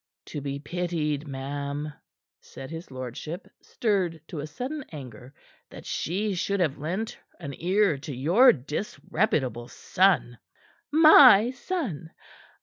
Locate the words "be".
0.41-0.57